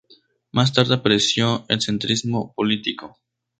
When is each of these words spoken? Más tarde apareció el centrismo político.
Más 0.51 0.73
tarde 0.73 0.95
apareció 0.95 1.63
el 1.69 1.79
centrismo 1.79 2.53
político. 2.55 3.19